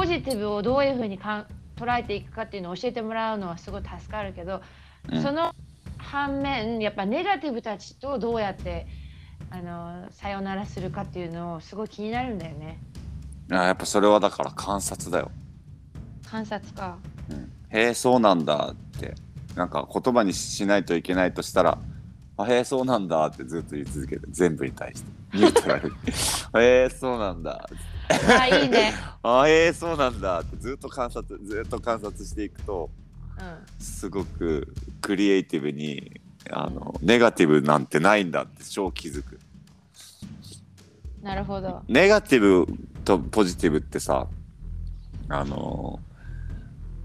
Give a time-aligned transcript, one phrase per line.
[0.00, 4.62] ポジティブをどういうふうにかん捉えていくかっていうのを教えてもらうのはすごい助かるけど、
[5.12, 5.22] うん。
[5.22, 5.54] その
[5.98, 8.86] 反面やっぱネガティブたちとどうやって
[9.50, 12.78] あのさよならするかっていうのをすごい気になるんだよね。
[13.50, 15.30] あやっぱそれはだから観察だよ。
[16.26, 16.96] 観察か。
[17.28, 19.14] うん、へえそうなんだって
[19.54, 21.78] なんか言葉にしないといけないとしたら
[22.42, 25.20] 「あへえそうなんだ」ってずっと言い続けて全部に対して。
[25.32, 25.94] ニュートラルに
[26.60, 27.68] 「へえそうなんだ」
[28.10, 32.90] あいいね、 あへえそうなんだってずっと観察ずっと観察していくと
[33.38, 39.38] うすごくクリエイティブにあのネガティブなんてないんだって超気づく。
[41.22, 41.84] ん、なるほど。
[41.86, 42.66] ネガティブ
[43.04, 44.26] とポジティブってさ
[45.28, 46.00] あの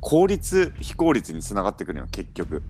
[0.00, 2.56] 効率非効率につながってくるよ結局。
[2.56, 2.62] うん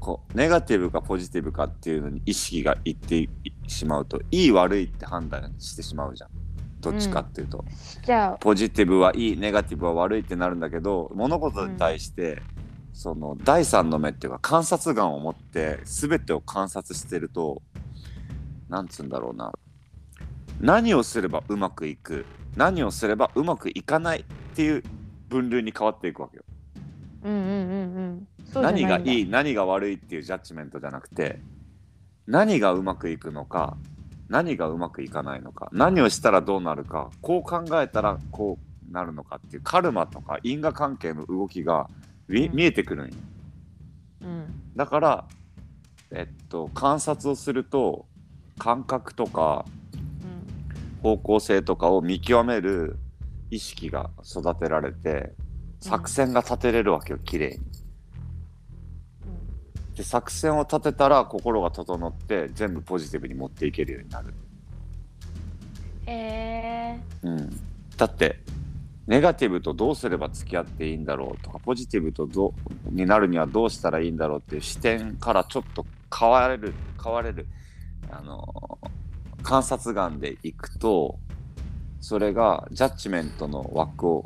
[0.00, 3.28] こうネガティブかポジティブかっていうのに意識がいって
[3.68, 6.30] しまうといい悪いって判断してしまうじゃん。
[6.80, 7.64] どっちかっていうと、
[8.04, 12.42] じゃあポジティブはいいネガティブは悪いってなるんだけど物事に対して、
[12.92, 17.62] その第三の目っていうか観察眼を持って全てを観察してると
[18.68, 19.52] なんつうんだろうな。
[20.60, 22.26] 何をすればうまくいく？
[22.56, 24.24] 何をすればうまくいかないっ
[24.56, 24.82] ていう
[25.28, 26.44] 分類に変わっていくわけよ。
[27.22, 31.40] うんうんうんうん何がいい何が悪いっていうジャッジメントじゃなくて
[32.26, 33.76] 何がうまくいくのか
[34.28, 38.58] 何がうまくいかないのか何をしたらどうなるかこう考えたらこ
[38.90, 41.88] うなるのかっていうカルマとか因果関係の動きが
[42.28, 42.56] 見うん。
[42.56, 43.14] 見えてくるんよ。
[44.22, 44.62] うん。
[44.76, 45.24] だから
[46.10, 48.06] えっと観察をすると
[48.58, 49.64] 感覚とか
[49.94, 51.02] うん。
[51.02, 52.98] 方向性とかを見極める
[53.50, 55.32] 意識が育てられて
[55.80, 57.71] 作戦が立てれるわけよ綺麗に。
[59.96, 64.34] で作戦を立てたら心が整って全部ポジティブに持っていけるようになる、
[66.06, 67.60] へえうん、
[67.96, 68.40] だって
[69.06, 72.54] ネガティブとどうすれば付き合っていいんだろうとかポジティブとど
[72.86, 75.84] うになるにはどうしたらいいんだろうっていう視点からちょっと
[76.16, 76.72] 変われる
[77.02, 77.46] 変われる
[78.10, 78.78] あの
[79.42, 81.18] 観察眼でいくと
[82.00, 84.24] それがジャッジメントの枠を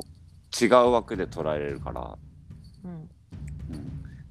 [0.59, 2.17] 違う枠で捉えれるから
[2.85, 3.09] うんうん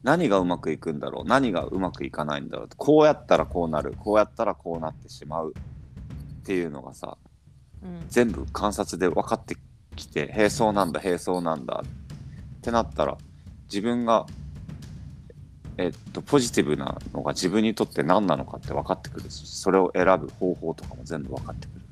[0.02, 1.28] 何がうまくいくんだろう？
[1.28, 2.68] 何がうまくいかないんだろう？
[2.76, 3.94] こうやったらこうなる。
[3.98, 5.54] こうやったらこうなってしまう。
[5.56, 7.16] っていうのがさ
[7.82, 8.04] うん。
[8.08, 9.56] 全部観察で分かって
[9.96, 11.82] きてへえそうなんだへえそうなんだ。
[11.84, 13.18] ってなったら
[13.64, 14.26] 自分が
[15.78, 21.85] えっとポジティブなのが自分にとって何なのかって分かってくるしそれを選ぶ方法とかも全部分かってくる